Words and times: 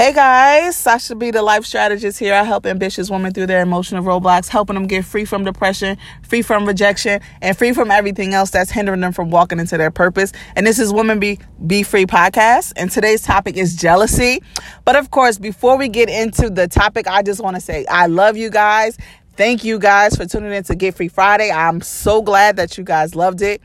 Hey 0.00 0.14
guys, 0.14 0.78
Sasha 0.78 1.14
B, 1.14 1.30
the 1.30 1.42
life 1.42 1.66
strategist 1.66 2.18
here. 2.18 2.32
I 2.32 2.42
help 2.42 2.64
ambitious 2.64 3.10
women 3.10 3.34
through 3.34 3.48
their 3.48 3.60
emotional 3.60 4.02
roadblocks, 4.02 4.48
helping 4.48 4.72
them 4.72 4.86
get 4.86 5.04
free 5.04 5.26
from 5.26 5.44
depression, 5.44 5.98
free 6.22 6.40
from 6.40 6.64
rejection, 6.64 7.20
and 7.42 7.54
free 7.54 7.74
from 7.74 7.90
everything 7.90 8.32
else 8.32 8.48
that's 8.48 8.70
hindering 8.70 9.02
them 9.02 9.12
from 9.12 9.28
walking 9.28 9.58
into 9.60 9.76
their 9.76 9.90
purpose. 9.90 10.32
And 10.56 10.66
this 10.66 10.78
is 10.78 10.90
Women 10.90 11.20
Be 11.20 11.38
Be 11.66 11.82
Free 11.82 12.06
podcast. 12.06 12.72
And 12.76 12.90
today's 12.90 13.20
topic 13.20 13.58
is 13.58 13.76
jealousy. 13.76 14.42
But 14.86 14.96
of 14.96 15.10
course, 15.10 15.36
before 15.36 15.76
we 15.76 15.90
get 15.90 16.08
into 16.08 16.48
the 16.48 16.66
topic, 16.66 17.06
I 17.06 17.22
just 17.22 17.42
want 17.42 17.56
to 17.56 17.60
say 17.60 17.84
I 17.84 18.06
love 18.06 18.38
you 18.38 18.48
guys. 18.48 18.96
Thank 19.36 19.64
you 19.64 19.78
guys 19.78 20.16
for 20.16 20.24
tuning 20.24 20.52
in 20.52 20.62
to 20.64 20.76
Get 20.76 20.94
Free 20.94 21.08
Friday. 21.08 21.50
I'm 21.50 21.82
so 21.82 22.22
glad 22.22 22.56
that 22.56 22.78
you 22.78 22.84
guys 22.84 23.14
loved 23.14 23.42
it. 23.42 23.60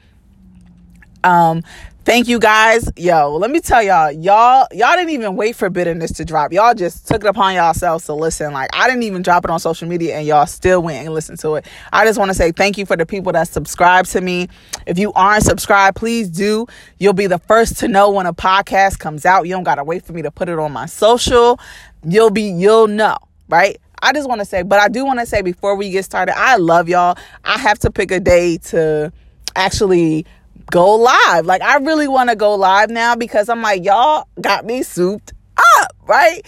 Um, 1.24 1.64
Thank 2.06 2.28
you 2.28 2.38
guys. 2.38 2.88
Yo, 2.98 3.36
let 3.36 3.50
me 3.50 3.60
tell 3.60 3.82
y'all, 3.82 4.12
y'all, 4.12 4.68
y'all 4.72 4.96
didn't 4.96 5.10
even 5.10 5.36
wait 5.36 5.56
for 5.56 5.72
bitterness 5.72 6.12
to 6.12 6.24
drop. 6.24 6.54
Y'all 6.54 6.76
just 6.76 7.08
took 7.08 7.24
it 7.24 7.28
upon 7.28 7.56
yourselves 7.56 8.06
to 8.06 8.14
listen. 8.14 8.54
Like 8.54 8.70
I 8.74 8.88
didn't 8.88 9.02
even 9.02 9.24
drop 9.24 9.44
it 9.44 9.50
on 9.50 9.60
social 9.60 9.88
media 9.88 10.16
and 10.16 10.28
y'all 10.28 10.46
still 10.46 10.84
went 10.84 11.04
and 11.04 11.16
listened 11.16 11.40
to 11.40 11.56
it. 11.56 11.66
I 11.92 12.06
just 12.06 12.20
want 12.20 12.30
to 12.30 12.36
say 12.36 12.52
thank 12.52 12.78
you 12.78 12.86
for 12.86 12.96
the 12.96 13.08
people 13.08 13.32
that 13.32 13.48
subscribe 13.48 14.06
to 14.08 14.22
me. 14.22 14.50
If 14.86 15.00
you 15.00 15.14
aren't 15.14 15.46
subscribed, 15.46 15.98
please 15.98 16.30
do. 16.30 16.68
You'll 17.00 17.14
be 17.14 17.26
the 17.26 17.40
first 17.40 17.80
to 17.80 17.88
know 17.88 18.12
when 18.12 18.28
a 18.28 18.36
podcast 18.36 19.00
comes 19.00 19.26
out. 19.26 19.48
You 19.48 19.56
don't 19.56 19.64
gotta 19.64 19.84
wait 19.84 20.06
for 20.06 20.14
me 20.14 20.22
to 20.22 20.30
put 20.30 20.48
it 20.48 20.60
on 20.60 20.72
my 20.74 20.86
social. 20.86 21.60
You'll 22.04 22.30
be, 22.30 22.44
you'll 22.44 22.86
know, 22.86 23.18
right? 23.50 23.82
I 24.04 24.14
just 24.14 24.30
want 24.30 24.42
to 24.42 24.46
say, 24.46 24.62
but 24.62 24.80
I 24.80 24.90
do 24.90 25.06
want 25.06 25.22
to 25.22 25.26
say 25.26 25.42
before 25.42 25.76
we 25.76 25.90
get 25.90 26.06
started, 26.06 26.38
I 26.38 26.58
love 26.58 26.88
y'all. 26.88 27.18
I 27.44 27.58
have 27.58 27.80
to 27.80 27.90
pick 27.90 28.12
a 28.12 28.20
day 28.20 28.58
to 28.58 29.12
actually 29.56 30.28
go 30.72 30.96
live. 30.96 31.46
Like 31.46 31.62
I 31.62 31.78
really 31.78 32.08
want 32.08 32.30
to 32.30 32.36
go 32.36 32.56
live 32.56 32.90
now 32.90 33.16
because 33.16 33.50
I'm 33.50 33.62
like, 33.62 33.84
y'all 33.84 34.28
got 34.42 34.66
me 34.66 34.84
souped 34.84 35.34
up, 35.80 35.96
right? 36.08 36.46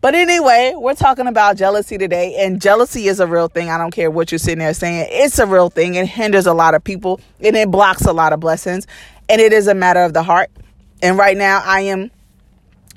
But 0.00 0.14
anyway, 0.14 0.72
we're 0.76 0.94
talking 0.94 1.26
about 1.26 1.58
jealousy 1.58 1.98
today, 1.98 2.36
and 2.38 2.60
jealousy 2.60 3.06
is 3.06 3.20
a 3.20 3.26
real 3.26 3.48
thing. 3.48 3.68
I 3.68 3.76
don't 3.76 3.90
care 3.90 4.10
what 4.10 4.32
you're 4.32 4.38
sitting 4.38 4.60
there 4.60 4.72
saying. 4.72 5.08
It's 5.10 5.38
a 5.38 5.46
real 5.46 5.68
thing. 5.68 5.94
It 5.94 6.06
hinders 6.06 6.46
a 6.46 6.54
lot 6.54 6.74
of 6.74 6.82
people 6.82 7.20
and 7.40 7.54
it 7.54 7.70
blocks 7.70 8.06
a 8.06 8.12
lot 8.12 8.32
of 8.32 8.40
blessings. 8.40 8.86
And 9.28 9.40
it 9.40 9.52
is 9.52 9.68
a 9.68 9.74
matter 9.74 10.02
of 10.02 10.14
the 10.14 10.22
heart. 10.22 10.50
And 11.02 11.18
right 11.18 11.36
now, 11.36 11.62
I 11.64 11.82
am 11.82 12.10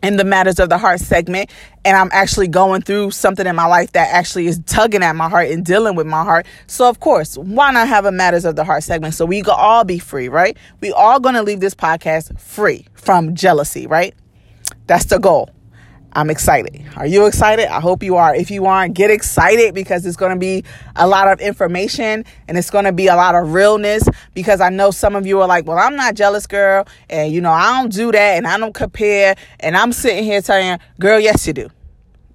in 0.04 0.18
the 0.18 0.23
matters 0.23 0.59
of 0.59 0.70
the 0.70 0.78
heart 0.78 1.00
segment 1.00 1.50
and 1.86 1.98
I'm 1.98 2.09
actually 2.12 2.48
going 2.48 2.82
through 2.82 3.12
something 3.12 3.48
in 3.48 3.56
my 3.56 3.66
life 3.66 3.94
that 3.94 4.10
actually 4.14 4.48
is 4.48 4.60
tugging 4.66 5.02
at 5.02 5.16
my 5.16 5.30
heart 5.30 5.50
and 5.50 5.66
dealing 5.66 5.95
with 5.95 6.06
my 6.06 6.23
heart. 6.23 6.45
So 6.68 6.88
of 6.90 7.00
course, 7.00 7.38
why 7.38 7.72
not 7.72 7.88
have 7.88 8.06
a 8.06 8.12
matters 8.12 8.45
of 8.45 8.56
the 8.56 8.64
heart 8.64 8.84
segment 8.84 9.14
so 9.16 9.26
we 9.26 9.42
can 9.42 9.56
all 9.58 9.84
be 9.84 10.00
free, 10.00 10.30
right? 10.30 10.58
We 10.82 10.92
all 10.92 11.20
to 11.20 11.42
leave 11.42 11.62
this 11.62 11.73
podcast 11.73 12.40
free 12.40 12.86
from 12.94 13.34
jealousy, 13.34 13.88
right? 13.88 14.14
That's 14.88 15.06
the 15.06 15.20
goal. 15.20 15.50
I'm 16.16 16.30
excited. 16.30 16.86
Are 16.95 17.08
you 17.08 17.25
excited? 17.25 17.73
I 17.73 17.80
hope 17.80 18.03
you 18.03 18.16
are. 18.17 18.36
If 18.36 18.52
you 18.52 18.66
aren't, 18.67 18.94
get 18.94 19.09
excited 19.09 19.73
because 19.73 20.06
it's 20.06 20.16
going 20.16 20.31
to 20.31 20.38
be 20.38 20.64
a 20.95 21.08
lot 21.08 21.28
of 21.28 21.42
information 21.42 22.23
and 22.47 22.58
it's 22.58 22.70
going 22.70 22.86
to 22.86 22.92
be 22.92 23.08
a 23.08 23.16
lot 23.16 23.33
of 23.33 23.53
realness 23.53 24.08
because 24.36 24.61
I 24.61 24.70
know 24.70 24.92
some 24.92 25.16
of 25.16 25.25
you 25.25 25.42
are 25.42 25.47
like, 25.47 25.66
well, 25.66 25.80
I'm 25.80 25.95
not 25.95 26.14
jealous, 26.14 26.45
girl. 26.45 26.88
And, 27.09 27.33
you 27.33 27.42
know, 27.42 27.52
I 27.52 27.81
don't 27.81 27.92
do 27.92 28.11
that 28.11 28.38
and 28.38 28.45
I 28.45 28.59
don't 28.59 28.75
compare. 28.75 29.36
And 29.59 29.75
I'm 29.75 29.92
sitting 29.92 30.23
here 30.23 30.42
telling 30.42 30.78
girl, 31.00 31.20
yes, 31.20 31.47
you 31.47 31.53
do. 31.53 31.70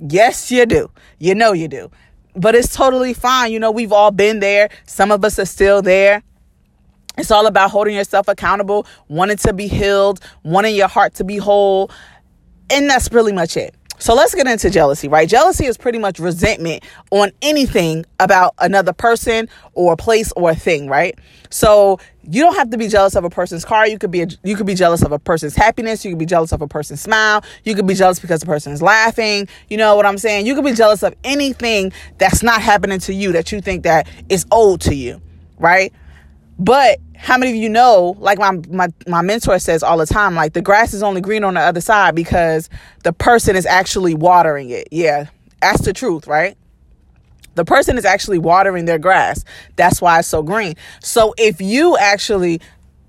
Yes, 0.01 0.51
you 0.51 0.67
do. 0.67 0.91
You 1.19 1.37
know, 1.37 1.53
you 1.53 1.69
do. 1.69 1.91
But 2.35 2.57
it's 2.57 2.75
totally 2.75 3.15
fine. 3.15 3.53
You 3.53 3.61
know, 3.61 3.71
we've 3.71 3.93
all 3.93 4.11
been 4.11 4.41
there. 4.41 4.71
Some 4.87 5.13
of 5.13 5.25
us 5.25 5.39
are 5.39 5.47
still 5.47 5.83
there. 5.83 6.23
It's 7.17 7.33
all 7.33 7.47
about 7.47 7.73
holding 7.73 7.97
yourself 7.97 8.29
accountable, 8.29 8.87
wanting 9.09 9.39
to 9.39 9.53
be 9.53 9.67
healed, 9.67 10.21
wanting 10.45 10.77
your 10.77 10.87
heart 10.87 11.15
to 11.15 11.25
be 11.25 11.37
whole 11.37 11.91
and 12.71 12.89
that's 12.89 13.13
really 13.13 13.33
much 13.33 13.57
it. 13.57 13.75
So 14.01 14.15
let's 14.15 14.33
get 14.33 14.47
into 14.47 14.71
jealousy, 14.71 15.09
right? 15.09 15.29
Jealousy 15.29 15.67
is 15.67 15.77
pretty 15.77 15.99
much 15.99 16.21
resentment 16.21 16.85
on 17.11 17.33
anything 17.43 18.07
about 18.21 18.55
another 18.61 18.93
person 18.93 19.49
or 19.75 19.97
place 19.97 20.31
or 20.37 20.51
a 20.51 20.55
thing, 20.55 20.89
right? 20.89 21.19
So 21.51 21.99
you 22.23 22.43
don't 22.43 22.55
have 22.55 22.71
to 22.71 22.79
be 22.79 22.87
jealous 22.87 23.17
of 23.17 23.25
a 23.25 23.31
person's 23.31 23.65
car. 23.65 23.89
You 23.89 23.99
could 23.99 24.13
be 24.13 24.23
a, 24.23 24.29
you 24.45 24.55
could 24.55 24.67
be 24.67 24.77
jealous 24.77 25.03
of 25.03 25.11
a 25.11 25.19
person's 25.19 25.57
happiness. 25.57 26.05
You 26.05 26.13
could 26.13 26.19
be 26.19 26.27
jealous 26.27 26.53
of 26.53 26.63
a 26.63 26.69
person's 26.69 27.01
smile. 27.01 27.43
You 27.65 27.75
could 27.75 27.89
be 27.89 27.95
jealous 27.95 28.21
because 28.21 28.41
the 28.41 28.47
person 28.47 28.73
is 28.73 28.83
laughing. 28.83 29.49
You 29.69 29.79
know 29.79 29.97
what 29.97 30.07
I'm 30.07 30.19
saying? 30.19 30.47
You 30.47 30.55
could 30.55 30.65
be 30.65 30.75
jealous 30.75 31.03
of 31.03 31.15
anything 31.25 31.93
that's 32.19 32.43
not 32.43 32.63
happening 32.63 33.01
to 33.01 33.15
you 33.15 33.33
that 33.33 33.51
you 33.51 33.61
think 33.61 33.83
that 33.83 34.07
is 34.29 34.47
owed 34.53 34.81
to 34.83 34.95
you, 34.95 35.21
right? 35.59 35.93
But 36.59 36.99
how 37.17 37.39
many 37.39 37.53
of 37.53 37.57
you 37.57 37.69
know, 37.69 38.17
like 38.19 38.39
my, 38.39 38.53
my, 38.71 38.89
my 39.07 39.23
mentor 39.23 39.59
says 39.59 39.83
all 39.83 39.97
the 39.99 40.07
time, 40.07 40.35
like 40.35 40.53
the 40.55 40.63
grass 40.63 40.93
is 40.93 41.03
only 41.03 41.21
green 41.21 41.45
on 41.45 41.55
the 41.55 41.61
other 41.61 41.81
side 41.81 42.15
because 42.15 42.69
the 43.05 43.13
person 43.13 43.55
is 43.57 43.67
actually 43.67 44.15
watering 44.15 44.71
it. 44.71 44.89
Yeah, 44.91 45.27
that's 45.61 45.83
the 45.83 45.93
truth, 45.93 46.27
right? 46.27 46.57
The 47.55 47.65
person 47.65 47.99
is 47.99 48.05
actually 48.05 48.39
watering 48.39 48.85
their 48.85 48.99
grass. 48.99 49.45
That's 49.77 50.01
why 50.01 50.21
it's 50.21 50.29
so 50.29 50.43
green. 50.43 50.75
So 51.01 51.35
if 51.37 51.61
you 51.61 51.97
actually 51.97 52.61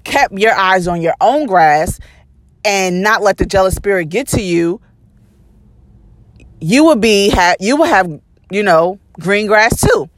kept 0.03 0.33
your 0.33 0.53
eyes 0.53 0.87
on 0.87 1.01
your 1.01 1.13
own 1.21 1.45
grass 1.45 1.99
and 2.65 3.01
not 3.01 3.21
let 3.21 3.37
the 3.37 3.45
jealous 3.45 3.75
spirit 3.75 4.09
get 4.09 4.27
to 4.29 4.41
you, 4.41 4.81
you 6.59 6.83
would 6.85 6.99
be 6.99 7.29
ha- 7.29 7.55
you 7.59 7.77
will 7.77 7.85
have, 7.85 8.19
you 8.51 8.63
know, 8.63 8.99
green 9.19 9.47
grass 9.47 9.79
too. 9.81 10.09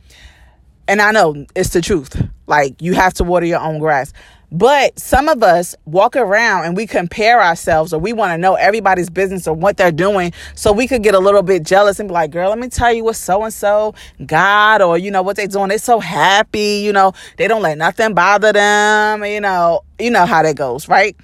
And 0.88 1.02
I 1.02 1.12
know 1.12 1.46
it's 1.56 1.70
the 1.70 1.82
truth. 1.82 2.22
Like 2.48 2.82
you 2.82 2.94
have 2.94 3.14
to 3.16 3.24
water 3.24 3.46
your 3.46 3.60
own 3.60 3.80
grass. 3.80 4.14
But 4.54 5.00
some 5.00 5.30
of 5.30 5.42
us 5.44 5.78
walk 5.86 6.18
around 6.18 6.66
and 6.66 6.76
we 6.76 6.86
compare 6.86 7.42
ourselves 7.42 7.94
or 7.94 8.00
we 8.00 8.12
want 8.12 8.34
to 8.34 8.38
know 8.38 8.56
everybody's 8.56 9.10
business 9.10 9.48
or 9.48 9.54
what 9.56 9.78
they're 9.78 9.94
doing 9.94 10.34
so 10.56 10.74
we 10.74 10.88
could 10.88 11.04
get 11.04 11.16
a 11.16 11.20
little 11.20 11.42
bit 11.42 11.64
jealous 11.64 12.02
and 12.02 12.10
be 12.10 12.14
like, 12.14 12.32
girl, 12.32 12.50
let 12.50 12.60
me 12.60 12.68
tell 12.68 12.92
you 12.92 13.06
what 13.06 13.16
so 13.16 13.44
and 13.44 13.54
so 13.54 13.96
got 14.26 14.82
or, 14.82 14.98
you 14.98 15.10
know, 15.10 15.22
what 15.22 15.38
they're 15.38 15.48
doing. 15.48 15.70
They're 15.70 15.78
so 15.78 16.02
happy, 16.02 16.82
you 16.84 16.92
know, 16.92 17.14
they 17.38 17.48
don't 17.48 17.62
let 17.62 17.78
nothing 17.78 18.14
bother 18.14 18.52
them, 18.52 19.24
you 19.24 19.40
know, 19.40 19.84
you 19.98 20.12
know 20.12 20.26
how 20.26 20.44
that 20.44 20.58
goes, 20.58 20.90
right? 20.90 21.16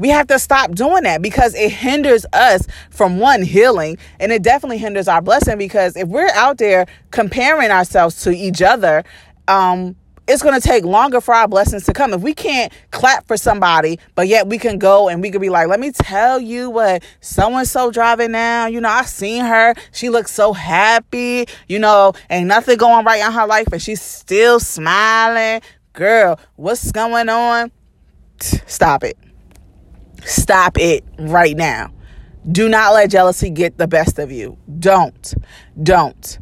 We 0.00 0.08
have 0.08 0.28
to 0.28 0.38
stop 0.38 0.72
doing 0.72 1.02
that 1.02 1.20
because 1.20 1.54
it 1.54 1.70
hinders 1.70 2.24
us 2.32 2.66
from 2.88 3.18
one 3.18 3.42
healing 3.42 3.98
and 4.18 4.32
it 4.32 4.42
definitely 4.42 4.78
hinders 4.78 5.08
our 5.08 5.20
blessing 5.20 5.58
because 5.58 5.94
if 5.94 6.08
we're 6.08 6.30
out 6.30 6.56
there 6.56 6.86
comparing 7.10 7.70
ourselves 7.70 8.22
to 8.22 8.30
each 8.30 8.62
other, 8.62 9.04
um, 9.46 9.96
it's 10.26 10.42
going 10.42 10.58
to 10.58 10.66
take 10.66 10.86
longer 10.86 11.20
for 11.20 11.34
our 11.34 11.46
blessings 11.46 11.84
to 11.84 11.92
come. 11.92 12.14
If 12.14 12.22
we 12.22 12.32
can't 12.32 12.72
clap 12.92 13.26
for 13.26 13.36
somebody, 13.36 13.98
but 14.14 14.26
yet 14.26 14.46
we 14.46 14.56
can 14.56 14.78
go 14.78 15.10
and 15.10 15.20
we 15.20 15.30
could 15.30 15.42
be 15.42 15.50
like, 15.50 15.68
let 15.68 15.80
me 15.80 15.92
tell 15.92 16.40
you 16.40 16.70
what 16.70 17.02
so 17.20 17.54
and 17.56 17.68
so 17.68 17.90
driving 17.90 18.32
now. 18.32 18.68
You 18.68 18.80
know, 18.80 18.88
I 18.88 19.02
seen 19.02 19.44
her. 19.44 19.74
She 19.92 20.08
looks 20.08 20.32
so 20.32 20.54
happy. 20.54 21.44
You 21.68 21.78
know, 21.78 22.14
ain't 22.30 22.46
nothing 22.46 22.78
going 22.78 23.04
right 23.04 23.22
in 23.22 23.32
her 23.32 23.46
life, 23.46 23.68
and 23.70 23.82
she's 23.82 24.00
still 24.00 24.60
smiling. 24.60 25.60
Girl, 25.92 26.40
what's 26.56 26.90
going 26.90 27.28
on? 27.28 27.70
Stop 28.40 29.04
it. 29.04 29.18
Stop 30.24 30.78
it 30.78 31.04
right 31.18 31.56
now. 31.56 31.92
Do 32.50 32.68
not 32.68 32.94
let 32.94 33.10
jealousy 33.10 33.50
get 33.50 33.76
the 33.76 33.86
best 33.86 34.18
of 34.18 34.32
you. 34.32 34.56
Don't. 34.78 35.34
Don't. 35.82 36.38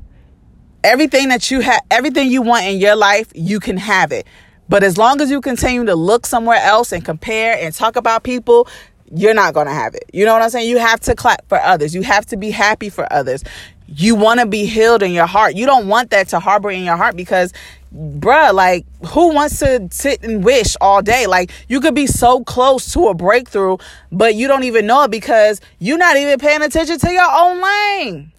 Everything 0.84 1.28
that 1.28 1.50
you 1.50 1.60
have, 1.60 1.80
everything 1.90 2.30
you 2.30 2.40
want 2.42 2.66
in 2.66 2.78
your 2.78 2.94
life, 2.96 3.32
you 3.34 3.58
can 3.58 3.76
have 3.76 4.12
it. 4.12 4.26
But 4.68 4.84
as 4.84 4.96
long 4.96 5.20
as 5.20 5.30
you 5.30 5.40
continue 5.40 5.84
to 5.86 5.94
look 5.94 6.26
somewhere 6.26 6.60
else 6.62 6.92
and 6.92 7.04
compare 7.04 7.56
and 7.58 7.74
talk 7.74 7.96
about 7.96 8.22
people, 8.22 8.68
you're 9.10 9.34
not 9.34 9.54
going 9.54 9.66
to 9.66 9.72
have 9.72 9.94
it. 9.94 10.04
You 10.12 10.24
know 10.24 10.34
what 10.34 10.42
I'm 10.42 10.50
saying? 10.50 10.68
You 10.68 10.78
have 10.78 11.00
to 11.00 11.14
clap 11.14 11.48
for 11.48 11.60
others. 11.60 11.94
You 11.94 12.02
have 12.02 12.26
to 12.26 12.36
be 12.36 12.50
happy 12.50 12.90
for 12.90 13.10
others. 13.12 13.42
You 13.90 14.14
want 14.14 14.40
to 14.40 14.46
be 14.46 14.66
healed 14.66 15.02
in 15.02 15.12
your 15.12 15.26
heart. 15.26 15.54
You 15.54 15.64
don't 15.64 15.88
want 15.88 16.10
that 16.10 16.28
to 16.28 16.40
harbor 16.40 16.70
in 16.70 16.84
your 16.84 16.96
heart 16.96 17.16
because, 17.16 17.54
bruh, 17.94 18.52
like, 18.52 18.84
who 19.06 19.32
wants 19.32 19.58
to 19.60 19.88
sit 19.90 20.22
and 20.22 20.44
wish 20.44 20.76
all 20.80 21.00
day? 21.00 21.26
Like, 21.26 21.50
you 21.68 21.80
could 21.80 21.94
be 21.94 22.06
so 22.06 22.44
close 22.44 22.92
to 22.92 23.08
a 23.08 23.14
breakthrough, 23.14 23.78
but 24.12 24.34
you 24.34 24.46
don't 24.46 24.64
even 24.64 24.86
know 24.86 25.04
it 25.04 25.10
because 25.10 25.62
you're 25.78 25.96
not 25.96 26.18
even 26.18 26.38
paying 26.38 26.60
attention 26.60 26.98
to 26.98 27.10
your 27.10 27.30
own 27.30 27.62
lane. 27.62 28.32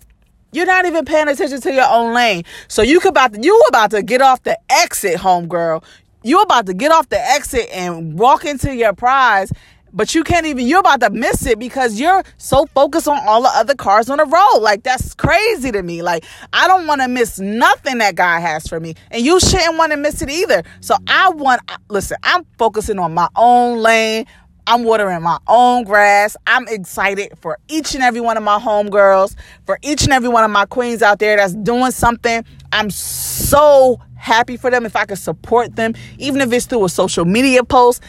You're 0.52 0.68
not 0.68 0.86
even 0.86 1.04
paying 1.04 1.28
attention 1.28 1.62
to 1.62 1.74
your 1.74 1.88
own 1.90 2.14
lane. 2.14 2.44
So 2.68 2.84
you 2.84 3.00
could 3.00 3.10
about 3.10 3.34
to, 3.34 3.42
you 3.42 3.60
about 3.68 3.92
to 3.92 4.04
get 4.04 4.22
off 4.22 4.44
the 4.44 4.58
exit, 4.70 5.18
homegirl. 5.18 5.84
You 6.22 6.42
about 6.42 6.68
to 6.68 6.74
get 6.74 6.92
off 6.92 7.10
the 7.10 7.20
exit 7.20 7.70
and 7.74 8.20
walk 8.20 8.46
into 8.46 8.76
your 8.76 8.94
prize, 8.94 9.52
but 9.94 10.16
you 10.16 10.24
can't 10.24 10.46
even 10.46 10.68
you're 10.68 10.80
about 10.80 11.02
to 11.02 11.10
miss 11.10 11.46
it 11.46 11.60
because 11.60 12.00
you're 12.00 12.24
so 12.38 12.66
focused 12.68 13.08
on 13.08 13.20
all 13.28 13.42
the 13.42 13.50
other 13.50 13.76
cars 13.76 14.10
on 14.10 14.18
the 14.18 14.26
road. 14.26 14.60
Like 14.62 14.84
that's 14.84 15.14
crazy 15.14 15.72
to 15.72 15.84
me. 15.84 16.02
Like 16.02 16.26
I 16.54 16.68
don't 16.68 16.88
want 16.88 17.02
to 17.02 17.08
miss 17.08 17.40
nothing 17.40 18.00
that 18.00 18.16
God 18.16 18.42
has 18.42 18.68
for 18.68 18.80
me. 18.80 18.96
And 19.12 19.26
you 19.26 19.40
shouldn't 19.40 19.78
want 19.78 19.92
to 19.92 19.98
miss 19.98 20.22
it 20.22 20.30
either. 20.30 20.64
So 20.82 20.96
I 21.08 21.30
want 21.30 21.62
listen, 21.90 22.18
I'm 22.24 22.46
focusing 22.58 23.00
on 23.00 23.14
my 23.14 23.28
own 23.36 23.80
lane, 23.80 24.26
I'm 24.70 24.84
watering 24.84 25.24
my 25.24 25.40
own 25.48 25.84
grass. 25.84 26.38
I'm 26.46 26.68
excited 26.68 27.34
for 27.42 27.58
each 27.68 27.96
and 27.96 28.04
every 28.04 28.22
one 28.22 28.38
of 28.38 28.44
my 28.44 28.60
homegirls, 28.60 29.36
for 29.66 29.80
each 29.82 30.04
and 30.04 30.14
every 30.14 30.30
one 30.30 30.44
of 30.44 30.52
my 30.52 30.66
queens 30.66 31.02
out 31.02 31.18
there 31.18 31.38
that's 31.38 31.56
doing 31.56 31.92
something. 31.92 32.46
I'm 32.72 32.92
so 32.92 34.00
happy 34.16 34.58
for 34.58 34.70
them 34.70 34.86
if 34.86 34.96
I 34.96 35.06
can 35.06 35.18
support 35.18 35.76
them, 35.76 35.96
even 36.20 36.40
if 36.42 36.54
it's 36.54 36.68
through 36.68 36.86
a 36.86 36.90
social 36.90 37.26
media 37.26 37.64
post. 37.64 38.04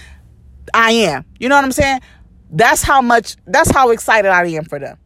I 0.74 0.92
am. 0.92 1.24
You 1.38 1.48
know 1.48 1.56
what 1.56 1.64
I'm 1.64 1.72
saying? 1.72 2.00
That's 2.50 2.82
how 2.82 3.00
much, 3.00 3.36
that's 3.46 3.70
how 3.70 3.90
excited 3.90 4.28
I 4.28 4.46
am 4.46 4.64
for 4.64 4.78
them. 4.78 4.98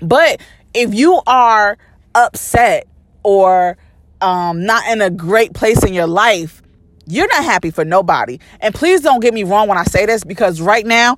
But 0.00 0.40
if 0.74 0.94
you 0.94 1.20
are 1.26 1.78
upset 2.14 2.86
or 3.22 3.78
um, 4.20 4.64
not 4.64 4.86
in 4.88 5.00
a 5.00 5.10
great 5.10 5.54
place 5.54 5.84
in 5.84 5.94
your 5.94 6.06
life, 6.06 6.62
you're 7.06 7.28
not 7.28 7.44
happy 7.44 7.70
for 7.70 7.84
nobody. 7.84 8.38
And 8.60 8.74
please 8.74 9.00
don't 9.00 9.20
get 9.20 9.32
me 9.32 9.44
wrong 9.44 9.68
when 9.68 9.78
I 9.78 9.84
say 9.84 10.06
this 10.06 10.24
because 10.24 10.60
right 10.60 10.84
now, 10.84 11.16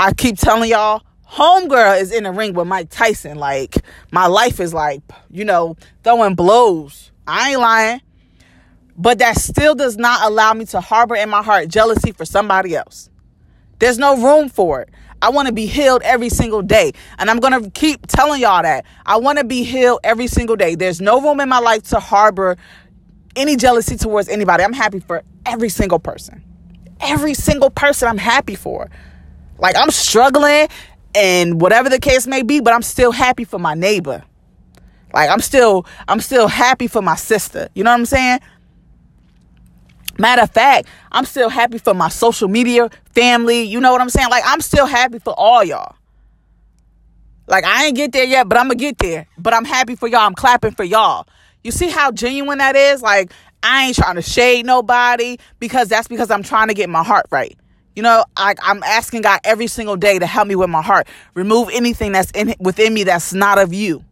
I 0.00 0.12
keep 0.12 0.38
telling 0.38 0.70
y'all, 0.70 1.02
Homegirl 1.28 2.00
is 2.00 2.12
in 2.12 2.22
the 2.22 2.30
ring 2.30 2.54
with 2.54 2.68
Mike 2.68 2.88
Tyson. 2.88 3.36
Like, 3.36 3.76
my 4.12 4.26
life 4.26 4.60
is 4.60 4.72
like, 4.72 5.02
you 5.30 5.44
know, 5.44 5.76
throwing 6.04 6.34
blows. 6.34 7.10
I 7.26 7.50
ain't 7.50 7.60
lying. 7.60 8.00
But 8.98 9.20
that 9.20 9.36
still 9.36 9.76
does 9.76 9.96
not 9.96 10.26
allow 10.26 10.52
me 10.52 10.64
to 10.66 10.80
harbor 10.80 11.14
in 11.14 11.30
my 11.30 11.42
heart 11.42 11.68
jealousy 11.68 12.10
for 12.10 12.24
somebody 12.24 12.74
else. 12.74 13.08
There's 13.78 13.98
no 13.98 14.16
room 14.16 14.48
for 14.48 14.82
it. 14.82 14.90
I 15.22 15.30
want 15.30 15.46
to 15.46 15.54
be 15.54 15.66
healed 15.66 16.02
every 16.02 16.28
single 16.28 16.62
day. 16.62 16.92
And 17.18 17.30
I'm 17.30 17.38
going 17.38 17.62
to 17.62 17.70
keep 17.70 18.06
telling 18.08 18.40
y'all 18.40 18.62
that. 18.62 18.84
I 19.06 19.16
want 19.16 19.38
to 19.38 19.44
be 19.44 19.62
healed 19.62 20.00
every 20.02 20.26
single 20.26 20.56
day. 20.56 20.74
There's 20.74 21.00
no 21.00 21.20
room 21.20 21.40
in 21.40 21.48
my 21.48 21.60
life 21.60 21.84
to 21.90 22.00
harbor 22.00 22.56
any 23.36 23.56
jealousy 23.56 23.96
towards 23.96 24.28
anybody. 24.28 24.64
I'm 24.64 24.72
happy 24.72 25.00
for 25.00 25.22
every 25.46 25.68
single 25.68 25.98
person. 26.00 26.42
Every 27.00 27.34
single 27.34 27.70
person 27.70 28.08
I'm 28.08 28.18
happy 28.18 28.56
for. 28.56 28.90
Like 29.58 29.76
I'm 29.76 29.90
struggling 29.90 30.68
and 31.14 31.60
whatever 31.60 31.88
the 31.88 32.00
case 32.00 32.26
may 32.26 32.42
be, 32.42 32.60
but 32.60 32.74
I'm 32.74 32.82
still 32.82 33.12
happy 33.12 33.44
for 33.44 33.58
my 33.58 33.74
neighbor. 33.74 34.24
Like 35.12 35.30
I'm 35.30 35.40
still 35.40 35.86
I'm 36.06 36.20
still 36.20 36.48
happy 36.48 36.86
for 36.88 37.02
my 37.02 37.16
sister. 37.16 37.68
You 37.74 37.84
know 37.84 37.90
what 37.90 38.00
I'm 38.00 38.06
saying? 38.06 38.40
Matter 40.18 40.42
of 40.42 40.50
fact, 40.50 40.88
I'm 41.12 41.24
still 41.24 41.48
happy 41.48 41.78
for 41.78 41.94
my 41.94 42.08
social 42.08 42.48
media 42.48 42.90
family. 43.14 43.62
You 43.62 43.80
know 43.80 43.92
what 43.92 44.00
I'm 44.00 44.10
saying? 44.10 44.30
Like 44.30 44.42
I'm 44.46 44.60
still 44.60 44.86
happy 44.86 45.18
for 45.20 45.32
all 45.36 45.62
y'all. 45.64 45.94
Like 47.46 47.64
I 47.64 47.86
ain't 47.86 47.96
get 47.96 48.12
there 48.12 48.24
yet, 48.24 48.48
but 48.48 48.58
I'm 48.58 48.66
gonna 48.66 48.74
get 48.74 48.98
there. 48.98 49.26
But 49.38 49.54
I'm 49.54 49.64
happy 49.64 49.94
for 49.96 50.08
y'all. 50.08 50.20
I'm 50.20 50.34
clapping 50.34 50.72
for 50.72 50.84
y'all. 50.84 51.26
You 51.62 51.70
see 51.70 51.88
how 51.88 52.10
genuine 52.12 52.58
that 52.58 52.76
is? 52.76 53.00
Like 53.00 53.32
I 53.62 53.86
ain't 53.86 53.96
trying 53.96 54.16
to 54.16 54.22
shade 54.22 54.66
nobody 54.66 55.38
because 55.58 55.88
that's 55.88 56.08
because 56.08 56.30
I'm 56.30 56.42
trying 56.42 56.68
to 56.68 56.74
get 56.74 56.90
my 56.90 57.02
heart 57.02 57.26
right. 57.30 57.56
You 57.96 58.02
know, 58.02 58.24
I, 58.36 58.54
I'm 58.62 58.82
asking 58.84 59.22
God 59.22 59.40
every 59.42 59.66
single 59.66 59.96
day 59.96 60.18
to 60.20 60.26
help 60.26 60.46
me 60.46 60.54
with 60.54 60.70
my 60.70 60.82
heart. 60.82 61.08
Remove 61.34 61.68
anything 61.72 62.12
that's 62.12 62.30
in 62.30 62.54
within 62.60 62.94
me 62.94 63.04
that's 63.04 63.32
not 63.32 63.58
of 63.58 63.74
you. 63.74 64.04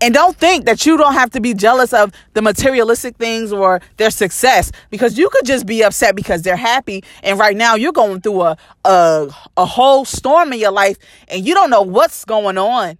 And 0.00 0.14
don't 0.14 0.36
think 0.36 0.64
that 0.64 0.86
you 0.86 0.96
don't 0.96 1.12
have 1.12 1.30
to 1.30 1.40
be 1.40 1.52
jealous 1.52 1.92
of 1.92 2.12
the 2.32 2.40
materialistic 2.40 3.16
things 3.16 3.52
or 3.52 3.80
their 3.98 4.10
success 4.10 4.72
because 4.88 5.18
you 5.18 5.28
could 5.28 5.44
just 5.44 5.66
be 5.66 5.82
upset 5.82 6.16
because 6.16 6.42
they're 6.42 6.56
happy. 6.56 7.04
And 7.22 7.38
right 7.38 7.56
now 7.56 7.74
you're 7.74 7.92
going 7.92 8.20
through 8.22 8.42
a 8.42 8.56
a, 8.84 9.28
a 9.56 9.66
whole 9.66 10.04
storm 10.04 10.52
in 10.52 10.58
your 10.60 10.72
life 10.72 10.96
and 11.28 11.46
you 11.46 11.54
don't 11.54 11.70
know 11.70 11.82
what's 11.82 12.24
going 12.24 12.56
on 12.56 12.98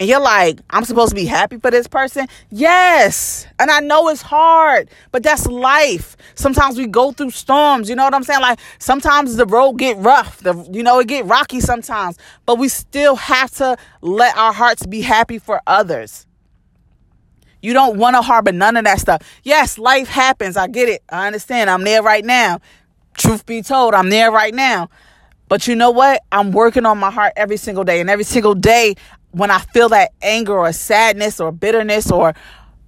and 0.00 0.08
you're 0.08 0.18
like, 0.18 0.60
I'm 0.70 0.84
supposed 0.86 1.10
to 1.10 1.14
be 1.14 1.26
happy 1.26 1.58
for 1.58 1.70
this 1.70 1.86
person? 1.86 2.26
Yes. 2.48 3.46
And 3.58 3.70
I 3.70 3.80
know 3.80 4.08
it's 4.08 4.22
hard, 4.22 4.88
but 5.12 5.22
that's 5.22 5.46
life. 5.46 6.16
Sometimes 6.34 6.78
we 6.78 6.86
go 6.86 7.12
through 7.12 7.32
storms, 7.32 7.90
you 7.90 7.94
know 7.94 8.04
what 8.04 8.14
I'm 8.14 8.24
saying? 8.24 8.40
Like 8.40 8.58
sometimes 8.78 9.36
the 9.36 9.44
road 9.44 9.74
get 9.74 9.98
rough, 9.98 10.38
the 10.38 10.54
you 10.72 10.82
know, 10.82 11.00
it 11.00 11.06
get 11.06 11.26
rocky 11.26 11.60
sometimes, 11.60 12.16
but 12.46 12.56
we 12.56 12.68
still 12.68 13.14
have 13.16 13.50
to 13.56 13.76
let 14.00 14.34
our 14.38 14.54
hearts 14.54 14.86
be 14.86 15.02
happy 15.02 15.38
for 15.38 15.60
others. 15.66 16.26
You 17.60 17.74
don't 17.74 17.98
want 17.98 18.16
to 18.16 18.22
harbor 18.22 18.52
none 18.52 18.78
of 18.78 18.84
that 18.84 19.00
stuff. 19.00 19.20
Yes, 19.42 19.76
life 19.76 20.08
happens. 20.08 20.56
I 20.56 20.66
get 20.66 20.88
it. 20.88 21.02
I 21.10 21.26
understand. 21.26 21.68
I'm 21.68 21.84
there 21.84 22.02
right 22.02 22.24
now. 22.24 22.60
Truth 23.18 23.44
be 23.44 23.60
told, 23.60 23.92
I'm 23.92 24.08
there 24.08 24.32
right 24.32 24.54
now. 24.54 24.88
But 25.50 25.66
you 25.66 25.74
know 25.74 25.90
what? 25.90 26.22
I'm 26.30 26.52
working 26.52 26.86
on 26.86 26.96
my 26.96 27.10
heart 27.10 27.32
every 27.36 27.56
single 27.58 27.82
day. 27.82 28.00
And 28.00 28.08
every 28.08 28.24
single 28.24 28.54
day, 28.54 28.94
when 29.32 29.50
I 29.50 29.58
feel 29.58 29.88
that 29.90 30.12
anger 30.22 30.58
or 30.58 30.72
sadness 30.72 31.40
or 31.40 31.52
bitterness 31.52 32.10
or 32.10 32.34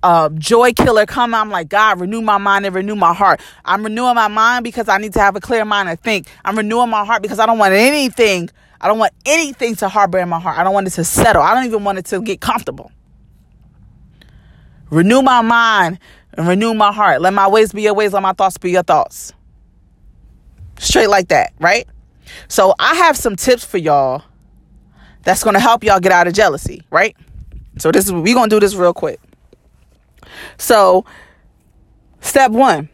uh, 0.02 0.28
joy 0.30 0.72
killer 0.72 1.06
come, 1.06 1.34
I'm 1.34 1.50
like, 1.50 1.68
God, 1.68 2.00
renew 2.00 2.20
my 2.20 2.38
mind 2.38 2.66
and 2.66 2.74
renew 2.74 2.96
my 2.96 3.14
heart. 3.14 3.40
I'm 3.64 3.84
renewing 3.84 4.14
my 4.14 4.28
mind 4.28 4.64
because 4.64 4.88
I 4.88 4.98
need 4.98 5.12
to 5.12 5.20
have 5.20 5.36
a 5.36 5.40
clear 5.40 5.64
mind 5.64 5.88
and 5.88 6.00
think. 6.00 6.26
I'm 6.44 6.56
renewing 6.56 6.90
my 6.90 7.04
heart 7.04 7.22
because 7.22 7.38
I 7.38 7.46
don't 7.46 7.58
want 7.58 7.74
anything. 7.74 8.50
I 8.80 8.88
don't 8.88 8.98
want 8.98 9.12
anything 9.24 9.76
to 9.76 9.88
harbor 9.88 10.18
in 10.18 10.28
my 10.28 10.40
heart. 10.40 10.58
I 10.58 10.64
don't 10.64 10.74
want 10.74 10.88
it 10.88 10.90
to 10.92 11.04
settle. 11.04 11.42
I 11.42 11.54
don't 11.54 11.66
even 11.66 11.84
want 11.84 11.98
it 11.98 12.06
to 12.06 12.20
get 12.20 12.40
comfortable. 12.40 12.90
Renew 14.90 15.22
my 15.22 15.40
mind 15.40 16.00
and 16.34 16.48
renew 16.48 16.74
my 16.74 16.92
heart. 16.92 17.20
Let 17.20 17.32
my 17.32 17.46
ways 17.46 17.72
be 17.72 17.82
your 17.82 17.94
ways. 17.94 18.12
Let 18.12 18.22
my 18.22 18.32
thoughts 18.32 18.58
be 18.58 18.72
your 18.72 18.82
thoughts. 18.82 19.32
Straight 20.78 21.08
like 21.08 21.28
that, 21.28 21.52
right? 21.60 21.86
So 22.48 22.74
I 22.78 22.96
have 22.96 23.16
some 23.16 23.36
tips 23.36 23.64
for 23.64 23.78
y'all 23.78 24.24
that's 25.22 25.44
going 25.44 25.54
to 25.54 25.60
help 25.60 25.84
y'all 25.84 26.00
get 26.00 26.12
out 26.12 26.26
of 26.26 26.34
jealousy, 26.34 26.82
right? 26.90 27.16
So 27.78 27.90
this 27.90 28.06
is 28.06 28.12
we're 28.12 28.34
going 28.34 28.50
to 28.50 28.56
do 28.56 28.60
this 28.60 28.74
real 28.74 28.92
quick. 28.92 29.20
So 30.58 31.04
step 32.20 32.50
1, 32.50 32.88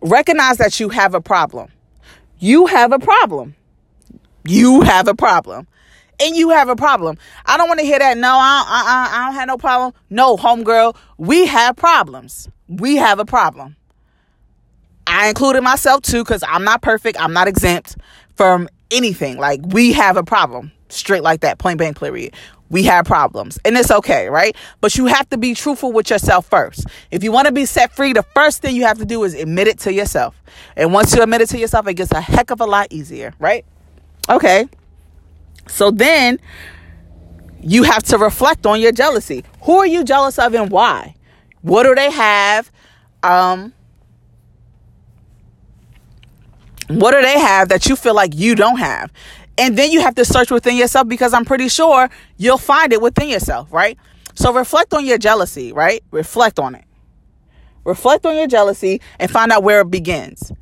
recognize 0.00 0.58
that 0.58 0.80
you 0.80 0.88
have 0.88 1.14
a 1.14 1.20
problem. 1.20 1.68
You 2.38 2.66
have 2.66 2.92
a 2.92 2.98
problem. 2.98 3.54
You 4.44 4.82
have 4.82 5.08
a 5.08 5.14
problem. 5.14 5.66
And 6.18 6.34
you 6.34 6.48
have 6.50 6.68
a 6.68 6.76
problem. 6.76 7.18
I 7.44 7.58
don't 7.58 7.68
want 7.68 7.80
to 7.80 7.86
hear 7.86 7.98
that. 7.98 8.16
No, 8.16 8.28
I, 8.28 8.64
I, 8.66 8.80
uh, 8.80 8.84
uh, 8.84 9.18
I 9.20 9.26
don't 9.26 9.34
have 9.34 9.48
no 9.48 9.58
problem. 9.58 9.92
No, 10.08 10.36
homegirl, 10.36 10.96
we 11.18 11.46
have 11.46 11.76
problems. 11.76 12.48
We 12.68 12.96
have 12.96 13.18
a 13.18 13.26
problem. 13.26 13.76
I 15.06 15.28
included 15.28 15.62
myself 15.62 16.02
too 16.02 16.24
because 16.24 16.42
I'm 16.46 16.64
not 16.64 16.80
perfect. 16.80 17.20
I'm 17.20 17.34
not 17.34 17.48
exempt 17.48 17.96
from 18.34 18.68
anything. 18.90 19.36
Like, 19.36 19.60
we 19.66 19.92
have 19.92 20.16
a 20.16 20.24
problem 20.24 20.72
straight 20.88 21.22
like 21.22 21.40
that, 21.40 21.58
point 21.58 21.78
blank, 21.78 21.98
period. 21.98 22.34
We 22.68 22.82
have 22.84 23.04
problems 23.04 23.58
and 23.64 23.76
it's 23.76 23.90
okay, 23.90 24.28
right? 24.28 24.56
But 24.80 24.96
you 24.96 25.06
have 25.06 25.28
to 25.30 25.38
be 25.38 25.54
truthful 25.54 25.92
with 25.92 26.10
yourself 26.10 26.46
first. 26.46 26.86
If 27.12 27.22
you 27.22 27.30
want 27.30 27.46
to 27.46 27.52
be 27.52 27.64
set 27.64 27.94
free, 27.94 28.12
the 28.12 28.24
first 28.34 28.60
thing 28.60 28.74
you 28.74 28.84
have 28.84 28.98
to 28.98 29.04
do 29.04 29.22
is 29.22 29.34
admit 29.34 29.68
it 29.68 29.78
to 29.80 29.92
yourself. 29.92 30.42
And 30.76 30.92
once 30.92 31.14
you 31.14 31.22
admit 31.22 31.42
it 31.42 31.48
to 31.50 31.58
yourself, 31.58 31.86
it 31.86 31.94
gets 31.94 32.10
a 32.10 32.20
heck 32.20 32.50
of 32.50 32.60
a 32.60 32.64
lot 32.64 32.88
easier, 32.90 33.34
right? 33.38 33.64
Okay. 34.28 34.68
So 35.68 35.92
then 35.92 36.40
you 37.60 37.84
have 37.84 38.02
to 38.04 38.18
reflect 38.18 38.66
on 38.66 38.80
your 38.80 38.92
jealousy. 38.92 39.44
Who 39.62 39.78
are 39.78 39.86
you 39.86 40.02
jealous 40.02 40.38
of 40.38 40.54
and 40.54 40.70
why? 40.70 41.14
What 41.62 41.84
do 41.84 41.94
they 41.94 42.10
have? 42.10 42.70
Um, 43.22 43.72
what 46.88 47.12
do 47.12 47.22
they 47.22 47.38
have 47.38 47.68
that 47.70 47.88
you 47.88 47.96
feel 47.96 48.14
like 48.14 48.34
you 48.34 48.54
don't 48.54 48.78
have? 48.78 49.12
And 49.58 49.76
then 49.76 49.90
you 49.90 50.00
have 50.02 50.14
to 50.16 50.24
search 50.24 50.50
within 50.50 50.76
yourself 50.76 51.08
because 51.08 51.32
I'm 51.32 51.44
pretty 51.44 51.68
sure 51.68 52.08
you'll 52.36 52.58
find 52.58 52.92
it 52.92 53.00
within 53.00 53.28
yourself, 53.28 53.72
right? 53.72 53.98
So 54.34 54.52
reflect 54.52 54.92
on 54.92 55.06
your 55.06 55.18
jealousy, 55.18 55.72
right? 55.72 56.02
Reflect 56.10 56.58
on 56.58 56.74
it. 56.74 56.84
Reflect 57.84 58.26
on 58.26 58.36
your 58.36 58.48
jealousy 58.48 59.00
and 59.18 59.30
find 59.30 59.52
out 59.52 59.62
where 59.62 59.80
it 59.80 59.90
begins. 59.90 60.52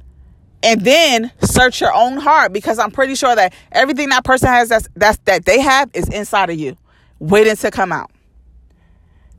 And 0.62 0.80
then 0.82 1.32
search 1.42 1.80
your 1.80 1.92
own 1.94 2.18
heart 2.18 2.52
because 2.52 2.78
I'm 2.78 2.90
pretty 2.90 3.14
sure 3.16 3.34
that 3.34 3.52
everything 3.72 4.10
that 4.10 4.24
person 4.24 4.48
has 4.48 4.68
that's, 4.68 4.88
that's 4.94 5.18
that 5.24 5.44
they 5.44 5.60
have 5.60 5.90
is 5.92 6.08
inside 6.08 6.50
of 6.50 6.58
you, 6.58 6.76
waiting 7.18 7.56
to 7.56 7.70
come 7.70 7.92
out. 7.92 8.10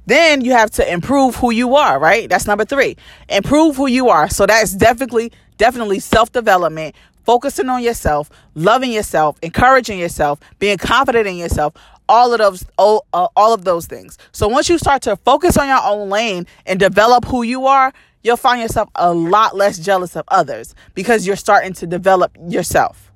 Then 0.06 0.42
you 0.42 0.52
have 0.52 0.70
to 0.72 0.92
improve 0.92 1.36
who 1.36 1.52
you 1.52 1.76
are, 1.76 2.00
right? 2.00 2.30
That's 2.30 2.46
number 2.46 2.66
three. 2.66 2.96
Improve 3.30 3.76
who 3.76 3.88
you 3.88 4.10
are. 4.10 4.30
So 4.30 4.46
that's 4.46 4.74
definitely, 4.74 5.32
definitely 5.58 6.00
self 6.00 6.32
development, 6.32 6.96
focusing 7.26 7.70
on 7.70 7.84
yourself, 7.84 8.30
loving 8.54 8.92
yourself, 8.92 9.38
encouraging 9.42 10.00
yourself, 10.00 10.40
being 10.60 10.78
confident 10.78 11.28
in 11.28 11.36
yourself, 11.36 11.74
all 12.08 12.32
of 12.34 12.40
those 12.40 12.66
all, 12.78 13.06
uh, 13.14 13.28
all 13.36 13.54
of 13.54 13.64
those 13.66 13.88
things. 13.88 14.18
So 14.32 14.48
once 14.48 14.70
you 14.70 14.78
start 14.78 15.02
to 15.04 15.16
focus 15.18 15.58
on 15.58 15.68
your 15.68 15.82
own 15.84 16.10
lane 16.10 16.46
and 16.66 16.80
develop 16.80 17.26
who 17.26 17.44
you 17.44 17.66
are, 17.66 17.94
you'll 18.24 18.38
find 18.38 18.62
yourself 18.62 18.90
a 18.96 19.14
lot 19.14 19.56
less 19.56 19.78
jealous 19.78 20.16
of 20.16 20.24
others 20.28 20.76
because 20.94 21.26
you're 21.28 21.36
starting 21.36 21.74
to 21.74 21.88
develop 21.88 22.36
yourself. 22.48 23.12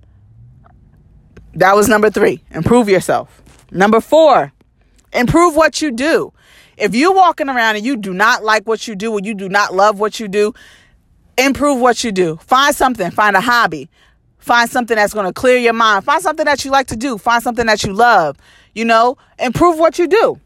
That 1.56 1.76
was 1.76 1.88
number 1.88 2.10
3. 2.10 2.44
Improve 2.52 2.90
yourself. 2.90 3.42
Number 3.72 4.02
4. 4.02 4.52
Improve 5.14 5.56
what 5.56 5.82
you 5.82 5.92
do. 5.92 6.32
If 6.78 6.96
you're 6.96 7.14
walking 7.14 7.50
around 7.50 7.76
and 7.76 7.86
you 7.86 7.98
do 7.98 8.14
not 8.14 8.44
like 8.44 8.68
what 8.68 8.88
you 8.88 8.96
do 8.96 9.12
or 9.12 9.20
you 9.20 9.34
do 9.34 9.50
not 9.50 9.74
love 9.74 10.00
what 10.00 10.20
you 10.20 10.28
do, 10.28 10.54
improve 11.46 11.80
what 11.80 12.04
you 12.04 12.12
do. 12.12 12.38
Find 12.38 12.76
something, 12.76 13.12
find 13.12 13.36
a 13.36 13.42
hobby. 13.42 13.90
Find 14.40 14.70
something 14.70 14.96
that's 14.96 15.14
going 15.14 15.26
to 15.26 15.34
clear 15.34 15.58
your 15.58 15.74
mind. 15.74 16.06
Find 16.06 16.22
something 16.22 16.46
that 16.46 16.64
you 16.64 16.72
like 16.72 16.88
to 16.88 16.96
do. 16.96 17.18
Find 17.18 17.44
something 17.44 17.66
that 17.66 17.84
you 17.84 17.94
love. 17.94 18.38
You 18.74 18.86
know, 18.86 19.18
improve 19.38 19.78
what 19.78 20.00
you 20.00 20.08
do. 20.08 20.40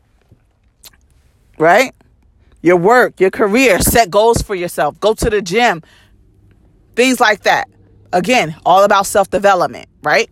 Right? 1.58 1.94
Your 2.62 2.78
work, 2.78 3.20
your 3.20 3.30
career, 3.30 3.80
set 3.80 4.10
goals 4.10 4.42
for 4.42 4.56
yourself. 4.56 5.00
Go 5.00 5.14
to 5.14 5.30
the 5.30 5.42
gym. 5.42 5.84
Things 6.96 7.20
like 7.20 7.44
that. 7.44 7.70
Again, 8.12 8.56
all 8.66 8.84
about 8.84 9.06
self 9.06 9.30
development, 9.30 9.88
right? 10.02 10.30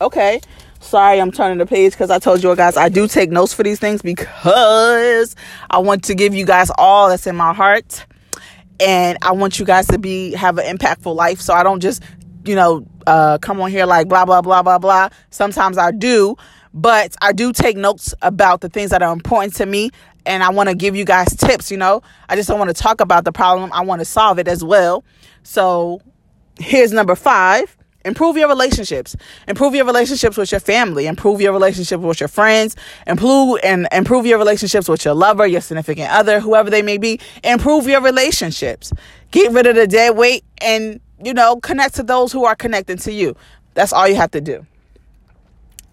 Okay. 0.00 0.40
Sorry, 0.80 1.20
I'm 1.20 1.30
turning 1.30 1.58
the 1.58 1.66
page 1.66 1.92
because 1.92 2.10
I 2.10 2.18
told 2.18 2.42
you 2.42 2.54
guys 2.56 2.76
I 2.76 2.88
do 2.88 3.06
take 3.06 3.30
notes 3.30 3.54
for 3.54 3.62
these 3.62 3.78
things 3.78 4.02
because 4.02 5.36
I 5.70 5.78
want 5.78 6.04
to 6.04 6.14
give 6.14 6.34
you 6.34 6.44
guys 6.44 6.70
all 6.76 7.08
that's 7.08 7.26
in 7.26 7.36
my 7.36 7.54
heart 7.54 8.04
and 8.84 9.18
I 9.22 9.32
want 9.32 9.58
you 9.58 9.64
guys 9.64 9.86
to 9.88 9.98
be 9.98 10.32
have 10.32 10.58
an 10.58 10.76
impactful 10.76 11.14
life. 11.14 11.40
So 11.40 11.54
I 11.54 11.62
don't 11.62 11.80
just 11.80 12.02
you 12.44 12.54
know, 12.54 12.86
uh, 13.06 13.38
come 13.38 13.60
on 13.60 13.70
here 13.70 13.86
like 13.86 14.08
blah, 14.08 14.24
blah, 14.24 14.42
blah, 14.42 14.62
blah, 14.62 14.78
blah. 14.78 15.08
Sometimes 15.30 15.78
I 15.78 15.90
do, 15.90 16.36
but 16.74 17.16
I 17.20 17.32
do 17.32 17.52
take 17.52 17.76
notes 17.76 18.14
about 18.22 18.60
the 18.60 18.68
things 18.68 18.90
that 18.90 19.02
are 19.02 19.12
important 19.12 19.54
to 19.54 19.66
me. 19.66 19.90
And 20.24 20.42
I 20.42 20.50
want 20.50 20.68
to 20.68 20.74
give 20.74 20.94
you 20.94 21.04
guys 21.04 21.34
tips, 21.34 21.70
you 21.70 21.76
know. 21.76 22.02
I 22.28 22.36
just 22.36 22.48
don't 22.48 22.58
want 22.58 22.74
to 22.74 22.80
talk 22.80 23.00
about 23.00 23.24
the 23.24 23.32
problem. 23.32 23.72
I 23.72 23.82
want 23.82 24.00
to 24.00 24.04
solve 24.04 24.38
it 24.38 24.46
as 24.46 24.62
well. 24.62 25.04
So 25.42 26.00
here's 26.58 26.92
number 26.92 27.14
five 27.16 27.76
improve 28.04 28.36
your 28.36 28.48
relationships. 28.48 29.16
Improve 29.48 29.74
your 29.74 29.84
relationships 29.84 30.36
with 30.36 30.50
your 30.50 30.60
family. 30.60 31.06
Improve 31.06 31.40
your 31.40 31.52
relationship 31.52 32.00
with 32.00 32.20
your 32.20 32.28
friends. 32.28 32.76
Improve 33.06 33.58
and 33.62 33.88
improve 33.92 34.26
your 34.26 34.38
relationships 34.38 34.88
with 34.88 35.04
your 35.04 35.14
lover 35.14 35.46
your 35.46 35.60
significant 35.60 36.10
other 36.10 36.40
whoever 36.40 36.70
they 36.70 36.82
may 36.82 36.98
be. 36.98 37.20
Improve 37.44 37.86
your 37.86 38.00
relationships. 38.00 38.92
Get 39.30 39.52
rid 39.52 39.66
of 39.66 39.76
the 39.76 39.86
dead 39.86 40.16
weight 40.16 40.44
and 40.58 41.00
you 41.22 41.34
know 41.34 41.56
connect 41.56 41.94
to 41.96 42.02
those 42.02 42.32
who 42.32 42.44
are 42.44 42.56
connecting 42.56 42.98
to 42.98 43.12
you. 43.12 43.36
That's 43.74 43.92
all 43.92 44.08
you 44.08 44.16
have 44.16 44.30
to 44.32 44.40
do. 44.40 44.66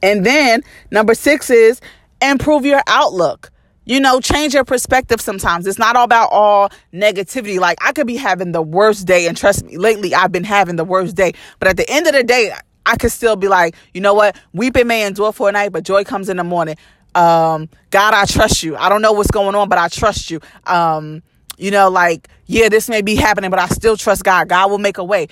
And 0.01 0.25
then 0.25 0.63
number 0.91 1.13
six 1.13 1.49
is 1.49 1.81
improve 2.21 2.65
your 2.65 2.81
outlook 2.87 3.51
you 3.89 3.99
know, 3.99 4.21
change 4.21 4.53
your 4.53 4.63
perspective 4.63 5.19
sometimes. 5.19 5.65
It's 5.65 5.79
not 5.79 5.95
all 5.95 6.03
about 6.03 6.29
all 6.31 6.69
negativity. 6.93 7.59
Like 7.59 7.79
I 7.81 7.91
could 7.91 8.05
be 8.05 8.17
having 8.17 8.51
the 8.51 8.61
worst 8.61 9.07
day, 9.07 9.27
and 9.27 9.35
trust 9.35 9.65
me, 9.65 9.77
lately 9.77 10.13
I've 10.13 10.31
been 10.31 10.43
having 10.43 10.75
the 10.75 10.83
worst 10.83 11.15
day. 11.15 11.33
But 11.57 11.69
at 11.69 11.77
the 11.77 11.89
end 11.89 12.05
of 12.05 12.13
the 12.13 12.23
day, 12.23 12.53
I 12.85 12.97
could 12.97 13.11
still 13.11 13.35
be 13.35 13.47
like, 13.47 13.75
you 13.95 13.99
know 13.99 14.13
what? 14.13 14.39
Weeping 14.53 14.85
may 14.85 15.07
endure 15.07 15.33
for 15.33 15.49
a 15.49 15.51
night, 15.51 15.71
but 15.71 15.83
joy 15.85 16.03
comes 16.03 16.29
in 16.29 16.37
the 16.37 16.43
morning. 16.43 16.75
Um, 17.15 17.67
God, 17.89 18.13
I 18.13 18.25
trust 18.25 18.61
you. 18.61 18.77
I 18.77 18.89
don't 18.89 19.01
know 19.01 19.11
what's 19.13 19.31
going 19.31 19.55
on, 19.55 19.69
but 19.69 19.79
I 19.79 19.87
trust 19.87 20.29
you. 20.29 20.39
Um, 20.67 21.23
you 21.57 21.71
know, 21.71 21.89
like, 21.89 22.27
yeah, 22.45 22.69
this 22.69 22.89
may 22.89 23.01
be 23.01 23.15
happening, 23.15 23.49
but 23.49 23.59
I 23.59 23.65
still 23.69 23.97
trust 23.97 24.23
God. 24.23 24.49
God 24.49 24.69
will 24.69 24.77
make 24.77 24.99
a 24.99 25.03
way. 25.03 25.29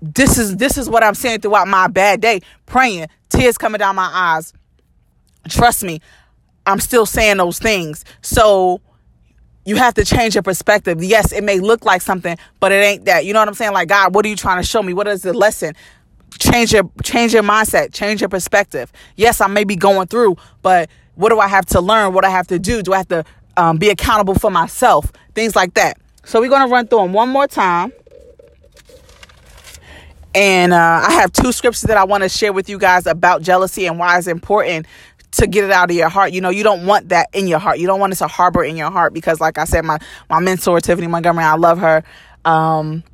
This 0.00 0.38
is 0.38 0.56
this 0.58 0.78
is 0.78 0.88
what 0.88 1.02
I'm 1.02 1.14
saying 1.14 1.40
throughout 1.40 1.66
my 1.66 1.88
bad 1.88 2.20
day, 2.20 2.40
praying, 2.66 3.08
tears 3.30 3.58
coming 3.58 3.80
down 3.80 3.96
my 3.96 4.10
eyes. 4.12 4.52
Trust 5.48 5.82
me, 5.82 6.00
I'm 6.66 6.80
still 6.80 7.06
saying 7.06 7.38
those 7.38 7.58
things. 7.58 8.04
So 8.22 8.80
you 9.64 9.76
have 9.76 9.94
to 9.94 10.04
change 10.04 10.34
your 10.34 10.42
perspective. 10.42 11.02
Yes, 11.02 11.32
it 11.32 11.44
may 11.44 11.60
look 11.60 11.84
like 11.84 12.02
something, 12.02 12.36
but 12.60 12.72
it 12.72 12.76
ain't 12.76 13.04
that. 13.04 13.24
You 13.24 13.32
know 13.32 13.40
what 13.40 13.48
I'm 13.48 13.54
saying? 13.54 13.72
Like, 13.72 13.88
God, 13.88 14.14
what 14.14 14.24
are 14.24 14.28
you 14.28 14.36
trying 14.36 14.60
to 14.60 14.66
show 14.66 14.82
me? 14.82 14.92
What 14.92 15.06
is 15.06 15.22
the 15.22 15.32
lesson? 15.32 15.74
Change 16.38 16.72
your 16.72 16.90
change 17.02 17.34
your 17.34 17.42
mindset, 17.42 17.92
change 17.92 18.20
your 18.20 18.28
perspective. 18.28 18.90
Yes, 19.16 19.40
I 19.40 19.46
may 19.46 19.64
be 19.64 19.76
going 19.76 20.06
through, 20.06 20.36
but 20.62 20.88
what 21.14 21.28
do 21.28 21.38
I 21.38 21.48
have 21.48 21.66
to 21.66 21.80
learn? 21.80 22.14
What 22.14 22.24
I 22.24 22.30
have 22.30 22.46
to 22.48 22.58
do? 22.58 22.82
Do 22.82 22.94
I 22.94 22.98
have 22.98 23.08
to 23.08 23.24
um, 23.56 23.76
be 23.76 23.90
accountable 23.90 24.34
for 24.34 24.50
myself? 24.50 25.12
Things 25.34 25.54
like 25.54 25.74
that. 25.74 25.98
So 26.24 26.40
we're 26.40 26.48
gonna 26.48 26.70
run 26.70 26.86
through 26.86 27.00
them 27.00 27.12
one 27.12 27.28
more 27.28 27.46
time. 27.46 27.92
And 30.34 30.72
uh, 30.72 31.04
I 31.06 31.12
have 31.14 31.32
two 31.32 31.50
scriptures 31.52 31.82
that 31.82 31.96
I 31.96 32.04
want 32.04 32.22
to 32.22 32.28
share 32.28 32.52
with 32.52 32.68
you 32.68 32.78
guys 32.78 33.06
about 33.06 33.42
jealousy 33.42 33.86
and 33.86 33.98
why 33.98 34.16
it's 34.16 34.28
important 34.28 34.86
to 35.32 35.46
get 35.46 35.64
it 35.64 35.70
out 35.70 35.90
of 35.90 35.96
your 35.96 36.08
heart. 36.08 36.32
You 36.32 36.40
know, 36.40 36.50
you 36.50 36.62
don't 36.62 36.86
want 36.86 37.10
that 37.10 37.28
in 37.32 37.46
your 37.46 37.58
heart. 37.58 37.78
You 37.78 37.86
don't 37.86 38.00
want 38.00 38.12
it 38.12 38.16
to 38.16 38.26
harbor 38.26 38.64
in 38.64 38.76
your 38.76 38.90
heart 38.90 39.12
because, 39.12 39.40
like 39.40 39.58
I 39.58 39.64
said, 39.64 39.84
my 39.84 39.98
my 40.28 40.40
mentor 40.40 40.80
Tiffany 40.80 41.06
Montgomery, 41.06 41.44
I 41.44 41.56
love 41.56 41.78
her. 41.78 42.02
Um, 42.44 43.04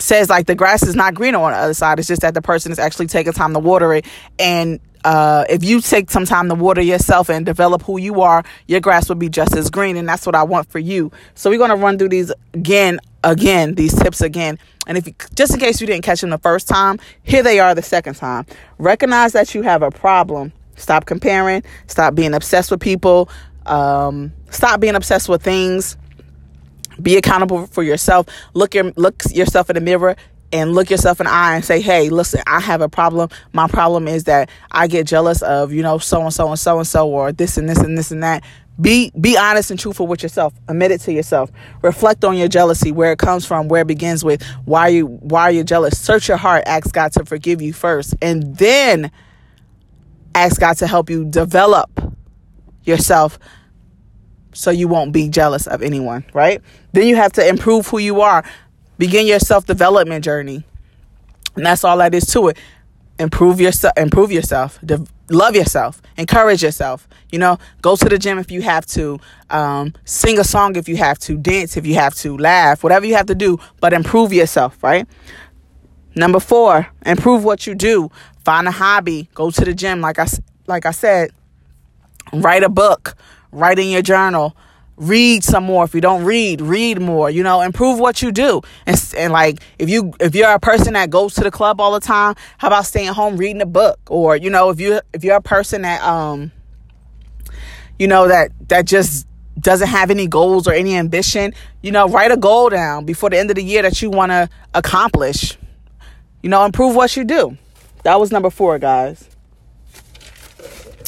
says 0.00 0.28
like 0.30 0.46
the 0.46 0.54
grass 0.54 0.82
is 0.82 0.94
not 0.94 1.14
greener 1.14 1.38
on 1.38 1.52
the 1.52 1.58
other 1.58 1.74
side. 1.74 1.98
It's 1.98 2.08
just 2.08 2.22
that 2.22 2.34
the 2.34 2.42
person 2.42 2.72
is 2.72 2.78
actually 2.78 3.06
taking 3.06 3.32
time 3.32 3.52
to 3.54 3.58
water 3.58 3.92
it. 3.94 4.06
And 4.38 4.80
uh, 5.04 5.44
if 5.48 5.64
you 5.64 5.80
take 5.80 6.10
some 6.10 6.24
time 6.24 6.48
to 6.48 6.54
water 6.54 6.80
yourself 6.80 7.30
and 7.30 7.46
develop 7.46 7.82
who 7.82 7.98
you 7.98 8.20
are, 8.20 8.44
your 8.66 8.80
grass 8.80 9.08
will 9.08 9.16
be 9.16 9.28
just 9.28 9.56
as 9.56 9.70
green. 9.70 9.96
And 9.96 10.08
that's 10.08 10.26
what 10.26 10.34
I 10.34 10.42
want 10.42 10.70
for 10.70 10.78
you. 10.78 11.10
So 11.34 11.50
we're 11.50 11.58
gonna 11.58 11.76
run 11.76 11.98
through 11.98 12.10
these 12.10 12.32
again, 12.54 13.00
again, 13.24 13.74
these 13.74 13.94
tips 13.94 14.20
again. 14.20 14.58
And 14.86 14.96
if 14.96 15.06
you, 15.06 15.14
just 15.34 15.52
in 15.52 15.60
case 15.60 15.80
you 15.80 15.86
didn't 15.86 16.04
catch 16.04 16.20
them 16.20 16.30
the 16.30 16.38
first 16.38 16.68
time, 16.68 16.98
here 17.22 17.42
they 17.42 17.60
are 17.60 17.74
the 17.74 17.82
second 17.82 18.14
time. 18.14 18.46
Recognize 18.78 19.32
that 19.32 19.54
you 19.54 19.62
have 19.62 19.82
a 19.82 19.90
problem 19.90 20.52
Stop 20.78 21.06
comparing. 21.06 21.62
Stop 21.86 22.14
being 22.14 22.34
obsessed 22.34 22.70
with 22.70 22.80
people. 22.80 23.28
Um, 23.66 24.32
stop 24.50 24.80
being 24.80 24.94
obsessed 24.94 25.28
with 25.28 25.42
things. 25.42 25.96
Be 27.00 27.16
accountable 27.16 27.66
for 27.66 27.82
yourself. 27.82 28.26
Look 28.54 28.74
your 28.74 28.92
look 28.96 29.22
yourself 29.30 29.70
in 29.70 29.74
the 29.74 29.80
mirror 29.80 30.16
and 30.52 30.74
look 30.74 30.90
yourself 30.90 31.20
in 31.20 31.26
the 31.26 31.32
eye 31.32 31.54
and 31.54 31.64
say, 31.64 31.80
"Hey, 31.80 32.08
listen, 32.08 32.42
I 32.46 32.60
have 32.60 32.80
a 32.80 32.88
problem. 32.88 33.28
My 33.52 33.68
problem 33.68 34.08
is 34.08 34.24
that 34.24 34.48
I 34.70 34.86
get 34.86 35.06
jealous 35.06 35.42
of 35.42 35.72
you 35.72 35.82
know 35.82 35.98
so 35.98 36.22
and 36.22 36.32
so 36.32 36.48
and 36.48 36.58
so 36.58 36.78
and 36.78 36.86
so 36.86 37.08
or 37.08 37.32
this 37.32 37.56
and 37.56 37.68
this 37.68 37.78
and 37.78 37.96
this 37.96 38.10
and 38.10 38.22
that." 38.22 38.42
Be 38.80 39.12
be 39.20 39.36
honest 39.36 39.72
and 39.72 39.78
truthful 39.78 40.06
with 40.06 40.22
yourself. 40.22 40.54
Admit 40.68 40.92
it 40.92 41.00
to 41.02 41.12
yourself. 41.12 41.50
Reflect 41.82 42.24
on 42.24 42.36
your 42.36 42.46
jealousy, 42.46 42.92
where 42.92 43.10
it 43.10 43.18
comes 43.18 43.44
from, 43.44 43.66
where 43.66 43.82
it 43.82 43.88
begins 43.88 44.24
with, 44.24 44.42
why 44.64 44.88
you 44.88 45.06
why 45.06 45.42
are 45.42 45.50
you're 45.50 45.64
jealous. 45.64 45.98
Search 45.98 46.28
your 46.28 46.36
heart. 46.36 46.62
Ask 46.66 46.92
God 46.92 47.12
to 47.12 47.24
forgive 47.24 47.60
you 47.60 47.72
first, 47.72 48.14
and 48.22 48.56
then 48.56 49.10
ask 50.44 50.60
God 50.60 50.76
to 50.78 50.86
help 50.86 51.10
you 51.10 51.24
develop 51.24 51.90
yourself 52.84 53.38
so 54.52 54.70
you 54.70 54.88
won't 54.88 55.12
be 55.12 55.28
jealous 55.28 55.66
of 55.66 55.82
anyone, 55.82 56.24
right? 56.32 56.60
Then 56.92 57.06
you 57.06 57.16
have 57.16 57.32
to 57.34 57.46
improve 57.46 57.86
who 57.86 57.98
you 57.98 58.20
are. 58.22 58.44
Begin 58.98 59.26
your 59.26 59.38
self-development 59.38 60.24
journey. 60.24 60.64
And 61.54 61.64
that's 61.66 61.84
all 61.84 61.98
that 61.98 62.14
is 62.14 62.26
to 62.26 62.48
it. 62.48 62.58
Improve 63.20 63.60
yourself, 63.60 63.92
improve 63.96 64.30
yourself, 64.30 64.78
de- 64.84 65.04
love 65.28 65.56
yourself, 65.56 66.00
encourage 66.16 66.62
yourself. 66.62 67.08
You 67.32 67.40
know, 67.40 67.58
go 67.82 67.96
to 67.96 68.08
the 68.08 68.16
gym 68.16 68.38
if 68.38 68.50
you 68.50 68.62
have 68.62 68.86
to, 68.86 69.18
um, 69.50 69.92
sing 70.04 70.38
a 70.38 70.44
song 70.44 70.76
if 70.76 70.88
you 70.88 70.96
have 70.96 71.18
to, 71.20 71.36
dance 71.36 71.76
if 71.76 71.84
you 71.84 71.94
have 71.96 72.14
to, 72.16 72.38
laugh, 72.38 72.84
whatever 72.84 73.06
you 73.06 73.16
have 73.16 73.26
to 73.26 73.34
do, 73.34 73.58
but 73.80 73.92
improve 73.92 74.32
yourself, 74.32 74.80
right? 74.84 75.06
Number 76.14 76.40
four, 76.40 76.88
improve 77.04 77.44
what 77.44 77.66
you 77.66 77.74
do. 77.74 78.10
Find 78.48 78.66
a 78.66 78.70
hobby. 78.70 79.28
Go 79.34 79.50
to 79.50 79.62
the 79.62 79.74
gym. 79.74 80.00
Like 80.00 80.18
I 80.18 80.26
like 80.66 80.86
I 80.86 80.90
said, 80.92 81.32
write 82.32 82.62
a 82.62 82.70
book. 82.70 83.14
Write 83.52 83.78
in 83.78 83.90
your 83.90 84.00
journal. 84.00 84.56
Read 84.96 85.44
some 85.44 85.64
more. 85.64 85.84
If 85.84 85.94
you 85.94 86.00
don't 86.00 86.24
read, 86.24 86.62
read 86.62 86.98
more. 86.98 87.28
You 87.28 87.42
know, 87.42 87.60
improve 87.60 88.00
what 88.00 88.22
you 88.22 88.32
do. 88.32 88.62
And, 88.86 89.14
and 89.18 89.34
like 89.34 89.60
if 89.78 89.90
you 89.90 90.14
if 90.18 90.34
you're 90.34 90.50
a 90.50 90.58
person 90.58 90.94
that 90.94 91.10
goes 91.10 91.34
to 91.34 91.42
the 91.42 91.50
club 91.50 91.78
all 91.78 91.92
the 91.92 92.00
time, 92.00 92.36
how 92.56 92.68
about 92.68 92.86
staying 92.86 93.12
home 93.12 93.36
reading 93.36 93.60
a 93.60 93.66
book? 93.66 94.00
Or 94.08 94.34
you 94.34 94.48
know, 94.48 94.70
if 94.70 94.80
you 94.80 95.02
if 95.12 95.22
you're 95.22 95.36
a 95.36 95.42
person 95.42 95.82
that 95.82 96.02
um, 96.02 96.50
you 97.98 98.08
know 98.08 98.28
that 98.28 98.52
that 98.68 98.86
just 98.86 99.26
doesn't 99.60 99.88
have 99.88 100.10
any 100.10 100.26
goals 100.26 100.66
or 100.66 100.72
any 100.72 100.96
ambition, 100.96 101.52
you 101.82 101.92
know, 101.92 102.08
write 102.08 102.30
a 102.30 102.36
goal 102.38 102.70
down 102.70 103.04
before 103.04 103.28
the 103.28 103.38
end 103.38 103.50
of 103.50 103.56
the 103.56 103.62
year 103.62 103.82
that 103.82 104.00
you 104.00 104.08
want 104.08 104.32
to 104.32 104.48
accomplish. 104.72 105.58
You 106.42 106.48
know, 106.48 106.64
improve 106.64 106.96
what 106.96 107.14
you 107.14 107.24
do. 107.24 107.58
That 108.04 108.20
was 108.20 108.32
number 108.32 108.50
four, 108.50 108.78
guys. 108.78 109.28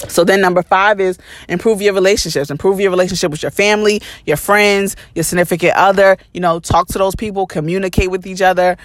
So 0.08 0.24
then 0.24 0.40
number 0.40 0.62
five 0.62 0.98
is 0.98 1.18
improve 1.48 1.82
your 1.82 1.92
relationships. 1.92 2.50
Improve 2.50 2.80
your 2.80 2.90
relationship 2.90 3.30
with 3.30 3.42
your 3.42 3.50
family, 3.50 4.00
your 4.24 4.36
friends, 4.36 4.96
your 5.14 5.24
significant 5.24 5.74
other. 5.76 6.16
You 6.32 6.40
know, 6.40 6.58
talk 6.58 6.88
to 6.88 6.98
those 6.98 7.14
people, 7.14 7.46
communicate 7.46 8.10
with 8.10 8.26
each 8.26 8.40
other. 8.40 8.76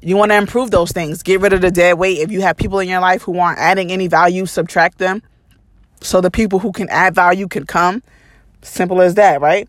You 0.00 0.16
want 0.16 0.32
to 0.32 0.36
improve 0.36 0.70
those 0.70 0.90
things. 0.90 1.22
Get 1.22 1.40
rid 1.40 1.52
of 1.52 1.60
the 1.60 1.70
dead 1.70 1.98
weight. 1.98 2.18
If 2.18 2.32
you 2.32 2.40
have 2.40 2.56
people 2.56 2.80
in 2.80 2.88
your 2.88 3.00
life 3.00 3.22
who 3.22 3.38
aren't 3.38 3.58
adding 3.58 3.92
any 3.92 4.08
value, 4.08 4.46
subtract 4.46 4.98
them. 4.98 5.22
So 6.00 6.20
the 6.20 6.30
people 6.30 6.58
who 6.58 6.72
can 6.72 6.88
add 6.88 7.14
value 7.14 7.46
can 7.46 7.66
come. 7.66 8.02
Simple 8.62 9.00
as 9.00 9.14
that, 9.14 9.40
right? 9.40 9.68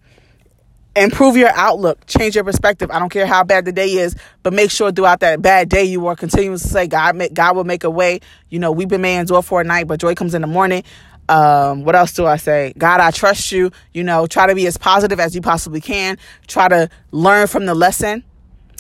Improve 0.96 1.36
your 1.38 1.50
outlook, 1.56 2.06
change 2.06 2.36
your 2.36 2.44
perspective. 2.44 2.92
I 2.92 3.00
don't 3.00 3.10
care 3.10 3.26
how 3.26 3.44
bad 3.44 3.66
the 3.66 3.72
day 3.72 3.94
is, 3.94 4.16
but 4.44 4.54
make 4.54 4.72
sure 4.72 4.92
throughout 4.92 5.22
that 5.22 5.42
bad 5.42 5.70
day 5.70 5.84
you 5.84 6.06
are 6.08 6.16
continuing 6.16 6.58
to 6.58 6.64
say, 6.64 6.88
God, 6.88 7.16
make, 7.16 7.34
God 7.34 7.56
will 7.56 7.64
make 7.64 7.84
a 7.84 7.90
way. 7.90 8.20
You 8.50 8.60
know, 8.60 8.72
we've 8.72 8.88
been 8.88 9.02
may 9.02 9.18
endure 9.18 9.42
for 9.42 9.62
a 9.62 9.64
night, 9.64 9.88
but 9.88 10.00
joy 10.00 10.16
comes 10.16 10.36
in 10.36 10.42
the 10.42 10.48
morning. 10.48 10.84
Um, 11.30 11.84
what 11.84 11.96
else 11.96 12.14
do 12.14 12.26
I 12.26 12.38
say? 12.38 12.74
God, 12.78 13.00
I 13.00 13.12
trust 13.12 13.52
you. 13.52 13.72
You 13.94 14.04
know, 14.04 14.28
try 14.28 14.48
to 14.48 14.56
be 14.56 14.68
as 14.68 14.78
positive 14.78 15.20
as 15.20 15.34
you 15.34 15.42
possibly 15.42 15.82
can. 15.82 16.18
Try 16.48 16.68
to 16.68 16.90
learn 17.12 17.48
from 17.48 17.66
the 17.66 17.74
lesson, 17.74 18.24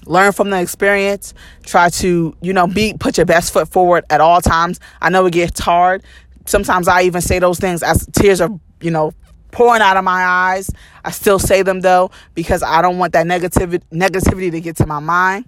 learn 0.06 0.34
from 0.34 0.50
the 0.50 0.62
experience. 0.62 1.34
Try 1.64 1.90
to, 1.90 2.36
you 2.42 2.54
know, 2.54 2.68
be 2.68 2.96
put 3.00 3.18
your 3.18 3.26
best 3.26 3.54
foot 3.54 3.70
forward 3.70 4.04
at 4.10 4.22
all 4.22 4.42
times. 4.42 4.80
I 5.02 5.10
know 5.10 5.26
it 5.26 5.34
gets 5.34 5.60
hard. 5.60 6.04
Sometimes 6.46 6.90
I 6.90 7.04
even 7.04 7.22
say 7.22 7.40
those 7.40 7.60
things 7.60 7.82
as 7.82 8.06
tears 8.08 8.42
are, 8.42 8.50
you 8.82 8.92
know, 8.92 9.14
pouring 9.54 9.82
out 9.82 9.96
of 9.96 10.04
my 10.04 10.26
eyes. 10.26 10.70
I 11.06 11.12
still 11.12 11.40
say 11.40 11.62
them 11.62 11.80
though 11.80 12.12
because 12.34 12.62
I 12.62 12.82
don't 12.82 12.98
want 12.98 13.14
that 13.14 13.26
negativity 13.26 13.82
negativity 13.92 14.52
to 14.52 14.60
get 14.60 14.76
to 14.78 14.86
my 14.86 15.00
mind. 15.00 15.46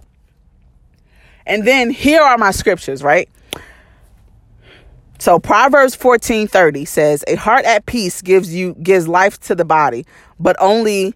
And 1.46 1.68
then 1.68 1.90
here 1.90 2.22
are 2.22 2.38
my 2.38 2.52
scriptures, 2.52 3.04
right? 3.04 3.30
So 5.20 5.40
Proverbs 5.40 5.96
14:30 5.96 6.86
says, 6.86 7.24
"A 7.28 7.36
heart 7.36 7.66
at 7.66 7.86
peace 7.86 8.22
gives 8.22 8.54
you 8.54 8.76
gives 8.82 9.08
life 9.08 9.40
to 9.42 9.56
the 9.56 9.66
body, 9.66 10.06
but 10.40 10.56
only 10.60 11.16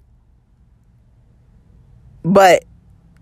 but 2.24 2.66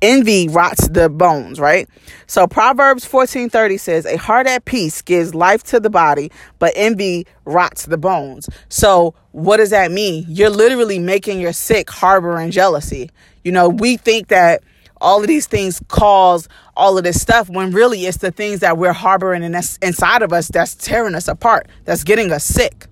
envy 0.01 0.48
rots 0.48 0.88
the 0.88 1.10
bones, 1.10 1.60
right? 1.60 1.88
So 2.27 2.48
Proverbs 2.48 3.06
14:30 3.06 3.77
says, 3.77 4.06
"A 4.06 4.18
heart 4.18 4.48
at 4.48 4.66
peace 4.66 5.01
gives 5.01 5.34
life 5.34 5.63
to 5.63 5.80
the 5.80 5.89
body, 5.89 6.32
but 6.60 6.74
envy 6.75 7.25
rots 7.46 7.86
the 7.86 7.98
bones." 7.98 8.50
So 8.70 9.13
what 9.32 9.58
does 9.58 9.72
that 9.72 9.92
mean? 9.92 10.25
You're 10.27 10.50
literally 10.50 11.00
making 11.00 11.39
your 11.39 11.54
sick 11.54 11.89
harboring 11.89 12.51
jealousy. 12.51 13.10
You 13.44 13.51
know, 13.51 13.70
we 13.70 13.98
think 13.98 14.27
that 14.27 14.62
all 15.00 15.22
of 15.22 15.27
these 15.27 15.48
things 15.48 15.80
cause 15.88 16.48
all 16.75 16.98
of 16.98 17.04
this 17.04 17.22
stuff 17.22 17.50
when 17.50 17.72
really 17.72 18.06
it's 18.06 18.18
the 18.18 18.32
things 18.32 18.60
that 18.62 18.77
we're 18.77 18.94
harboring 18.94 19.44
in 19.44 19.56
inside 19.56 20.22
of 20.22 20.34
us 20.34 20.48
that's 20.48 20.75
tearing 20.75 21.16
us 21.16 21.27
apart, 21.27 21.68
that's 21.86 22.04
getting 22.04 22.32
us 22.32 22.44
sick. 22.44 22.88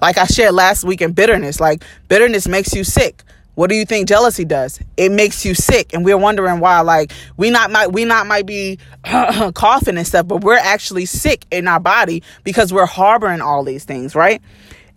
Like 0.00 0.18
I 0.18 0.26
shared 0.26 0.54
last 0.54 0.84
week 0.84 1.00
in 1.00 1.12
bitterness, 1.12 1.60
like 1.60 1.82
bitterness 2.08 2.46
makes 2.46 2.74
you 2.74 2.84
sick. 2.84 3.22
What 3.56 3.70
do 3.70 3.74
you 3.74 3.86
think 3.86 4.06
jealousy 4.06 4.44
does? 4.44 4.78
It 4.98 5.10
makes 5.10 5.44
you 5.44 5.54
sick, 5.54 5.94
and 5.94 6.04
we're 6.04 6.18
wondering 6.18 6.60
why. 6.60 6.80
Like 6.82 7.10
we 7.38 7.50
not 7.50 7.70
might 7.70 7.90
we 7.90 8.04
not 8.04 8.26
might 8.26 8.46
be 8.46 8.78
coughing 9.54 9.96
and 9.96 10.06
stuff, 10.06 10.28
but 10.28 10.44
we're 10.44 10.58
actually 10.58 11.06
sick 11.06 11.46
in 11.50 11.66
our 11.66 11.80
body 11.80 12.22
because 12.44 12.70
we're 12.70 12.86
harboring 12.86 13.40
all 13.40 13.64
these 13.64 13.84
things, 13.84 14.14
right? 14.14 14.42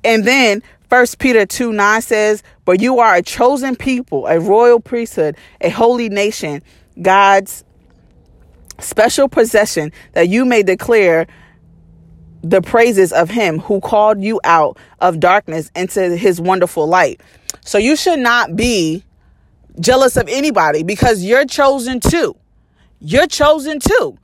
And 0.03 0.25
then 0.25 0.61
First 0.89 1.19
Peter 1.19 1.45
2 1.45 1.71
9 1.71 2.01
says, 2.01 2.43
But 2.65 2.81
you 2.81 2.99
are 2.99 3.15
a 3.15 3.21
chosen 3.21 3.77
people, 3.77 4.27
a 4.27 4.39
royal 4.39 4.81
priesthood, 4.81 5.37
a 5.61 5.69
holy 5.69 6.09
nation, 6.09 6.61
God's 7.01 7.63
special 8.79 9.29
possession, 9.29 9.93
that 10.13 10.27
you 10.27 10.43
may 10.43 10.63
declare 10.63 11.27
the 12.41 12.61
praises 12.61 13.13
of 13.13 13.29
him 13.29 13.59
who 13.59 13.79
called 13.79 14.21
you 14.21 14.41
out 14.43 14.77
of 14.99 15.19
darkness 15.19 15.71
into 15.75 16.15
his 16.15 16.41
wonderful 16.41 16.87
light. 16.87 17.21
So 17.65 17.77
you 17.77 17.95
should 17.95 18.19
not 18.19 18.55
be 18.55 19.03
jealous 19.79 20.17
of 20.17 20.27
anybody 20.27 20.83
because 20.83 21.23
you're 21.23 21.45
chosen 21.45 21.99
too. 21.99 22.35
You're 22.99 23.27
chosen 23.27 23.79
too. 23.79 24.17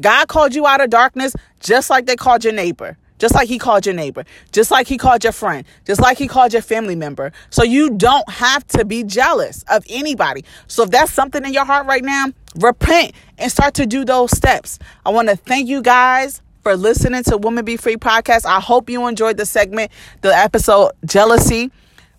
God 0.00 0.28
called 0.28 0.54
you 0.54 0.66
out 0.66 0.80
of 0.80 0.90
darkness 0.90 1.34
just 1.60 1.90
like 1.90 2.06
they 2.06 2.16
called 2.16 2.44
your 2.44 2.52
neighbor. 2.52 2.98
Just 3.18 3.32
like 3.34 3.48
he 3.48 3.58
called 3.58 3.86
your 3.86 3.94
neighbor, 3.94 4.24
just 4.50 4.72
like 4.72 4.88
he 4.88 4.98
called 4.98 5.22
your 5.22 5.32
friend, 5.32 5.64
just 5.86 6.00
like 6.00 6.18
he 6.18 6.26
called 6.26 6.52
your 6.52 6.60
family 6.60 6.96
member. 6.96 7.32
So 7.48 7.62
you 7.62 7.90
don't 7.90 8.28
have 8.28 8.66
to 8.68 8.84
be 8.84 9.04
jealous 9.04 9.64
of 9.68 9.84
anybody. 9.88 10.44
So 10.66 10.82
if 10.82 10.90
that's 10.90 11.12
something 11.12 11.44
in 11.44 11.52
your 11.52 11.64
heart 11.64 11.86
right 11.86 12.04
now, 12.04 12.26
repent 12.56 13.12
and 13.38 13.50
start 13.50 13.74
to 13.74 13.86
do 13.86 14.04
those 14.04 14.36
steps. 14.36 14.80
I 15.06 15.10
want 15.10 15.28
to 15.28 15.36
thank 15.36 15.68
you 15.68 15.80
guys 15.80 16.42
for 16.62 16.76
listening 16.76 17.22
to 17.24 17.36
Woman 17.36 17.64
Be 17.64 17.76
Free 17.76 17.96
podcast. 17.96 18.46
I 18.46 18.58
hope 18.58 18.90
you 18.90 19.06
enjoyed 19.06 19.36
the 19.36 19.46
segment, 19.46 19.92
the 20.22 20.36
episode 20.36 20.90
Jealousy. 21.04 21.70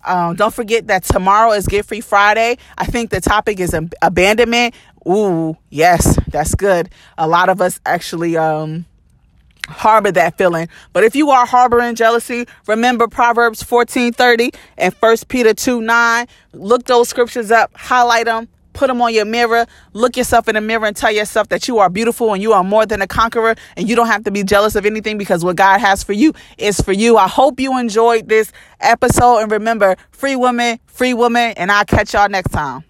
Um, 0.06 0.36
don't 0.36 0.54
forget 0.54 0.86
that 0.86 1.04
tomorrow 1.04 1.52
is 1.52 1.66
Get 1.66 1.84
Free 1.84 2.00
Friday. 2.00 2.58
I 2.78 2.86
think 2.86 3.10
the 3.10 3.20
topic 3.20 3.60
is 3.60 3.74
ab- 3.74 3.94
abandonment. 4.02 4.74
Ooh, 5.06 5.56
yes, 5.70 6.18
that's 6.28 6.54
good. 6.54 6.88
A 7.18 7.28
lot 7.28 7.48
of 7.48 7.60
us 7.60 7.80
actually 7.84 8.36
um, 8.36 8.86
harbor 9.68 10.12
that 10.12 10.38
feeling. 10.38 10.68
But 10.92 11.04
if 11.04 11.14
you 11.14 11.30
are 11.30 11.46
harboring 11.46 11.94
jealousy, 11.94 12.46
remember 12.66 13.08
Proverbs 13.08 13.62
14 13.62 14.12
30 14.12 14.50
and 14.78 14.94
1 14.94 15.16
Peter 15.28 15.54
2 15.54 15.80
9. 15.80 16.26
Look 16.52 16.84
those 16.84 17.08
scriptures 17.08 17.50
up, 17.50 17.70
highlight 17.74 18.26
them, 18.26 18.48
put 18.76 18.88
them 18.88 19.02
on 19.02 19.12
your 19.12 19.24
mirror, 19.24 19.66
look 19.92 20.16
yourself 20.16 20.48
in 20.48 20.54
the 20.54 20.60
mirror 20.60 20.86
and 20.86 20.96
tell 20.96 21.10
yourself 21.10 21.48
that 21.48 21.66
you 21.66 21.78
are 21.78 21.88
beautiful 21.88 22.32
and 22.32 22.42
you 22.42 22.52
are 22.52 22.62
more 22.62 22.86
than 22.86 23.02
a 23.02 23.06
conqueror 23.06 23.56
and 23.76 23.88
you 23.88 23.96
don't 23.96 24.06
have 24.06 24.22
to 24.24 24.30
be 24.30 24.44
jealous 24.44 24.76
of 24.76 24.86
anything 24.86 25.18
because 25.18 25.44
what 25.44 25.56
God 25.56 25.78
has 25.78 26.04
for 26.04 26.12
you 26.12 26.32
is 26.58 26.80
for 26.80 26.92
you. 26.92 27.16
I 27.16 27.26
hope 27.26 27.58
you 27.58 27.78
enjoyed 27.78 28.28
this 28.28 28.52
episode 28.80 29.38
and 29.38 29.50
remember, 29.50 29.96
free 30.10 30.36
woman, 30.36 30.78
free 30.86 31.14
woman, 31.14 31.54
and 31.56 31.72
I'll 31.72 31.84
catch 31.84 32.14
y'all 32.14 32.28
next 32.28 32.50
time. 32.50 32.84